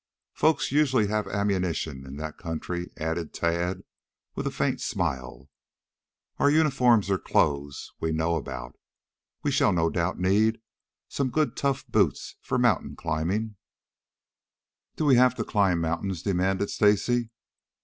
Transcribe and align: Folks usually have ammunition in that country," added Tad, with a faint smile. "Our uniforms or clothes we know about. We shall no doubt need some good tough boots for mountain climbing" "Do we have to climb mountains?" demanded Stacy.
Folks 0.33 0.71
usually 0.71 1.05
have 1.09 1.27
ammunition 1.27 2.07
in 2.07 2.15
that 2.17 2.39
country," 2.39 2.89
added 2.97 3.35
Tad, 3.35 3.83
with 4.33 4.47
a 4.47 4.49
faint 4.49 4.81
smile. 4.81 5.47
"Our 6.39 6.49
uniforms 6.49 7.11
or 7.11 7.19
clothes 7.19 7.91
we 7.99 8.11
know 8.11 8.33
about. 8.35 8.75
We 9.43 9.51
shall 9.51 9.71
no 9.71 9.91
doubt 9.91 10.17
need 10.17 10.59
some 11.07 11.29
good 11.29 11.55
tough 11.55 11.85
boots 11.87 12.35
for 12.41 12.57
mountain 12.57 12.95
climbing" 12.95 13.57
"Do 14.97 15.05
we 15.05 15.17
have 15.17 15.35
to 15.35 15.43
climb 15.43 15.81
mountains?" 15.81 16.23
demanded 16.23 16.71
Stacy. 16.71 17.29